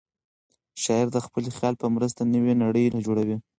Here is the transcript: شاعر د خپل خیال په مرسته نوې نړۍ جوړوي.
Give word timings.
شاعر 0.83 1.07
د 1.11 1.17
خپل 1.25 1.43
خیال 1.57 1.75
په 1.81 1.87
مرسته 1.95 2.21
نوې 2.33 2.53
نړۍ 2.63 2.85
جوړوي. 3.05 3.37